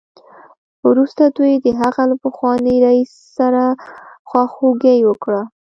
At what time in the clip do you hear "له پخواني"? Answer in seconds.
2.11-2.75